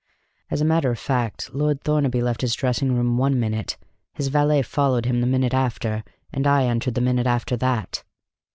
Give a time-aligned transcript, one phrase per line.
[0.49, 3.77] As a matter of fact, Lord Thornaby left his dressing room one minute,
[4.13, 8.03] his valet followed him the minute after, and I entered the minute after that."